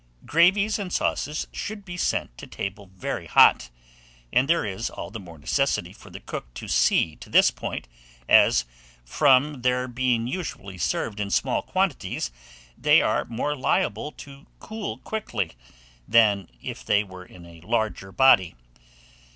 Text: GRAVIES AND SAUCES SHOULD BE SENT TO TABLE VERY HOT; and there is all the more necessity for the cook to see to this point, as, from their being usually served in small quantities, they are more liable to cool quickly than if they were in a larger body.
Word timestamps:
GRAVIES 0.25 0.79
AND 0.79 0.91
SAUCES 0.91 1.45
SHOULD 1.51 1.85
BE 1.85 1.95
SENT 1.95 2.35
TO 2.35 2.47
TABLE 2.47 2.89
VERY 2.95 3.27
HOT; 3.27 3.69
and 4.33 4.49
there 4.49 4.65
is 4.65 4.89
all 4.89 5.11
the 5.11 5.19
more 5.19 5.37
necessity 5.37 5.93
for 5.93 6.09
the 6.09 6.19
cook 6.19 6.51
to 6.55 6.67
see 6.67 7.15
to 7.17 7.29
this 7.29 7.51
point, 7.51 7.87
as, 8.27 8.65
from 9.05 9.61
their 9.61 9.87
being 9.87 10.25
usually 10.25 10.79
served 10.79 11.19
in 11.19 11.29
small 11.29 11.61
quantities, 11.61 12.31
they 12.75 12.99
are 12.99 13.25
more 13.25 13.55
liable 13.55 14.11
to 14.13 14.47
cool 14.57 14.97
quickly 14.97 15.51
than 16.07 16.49
if 16.59 16.83
they 16.83 17.03
were 17.03 17.23
in 17.23 17.45
a 17.45 17.61
larger 17.61 18.11
body. 18.11 18.55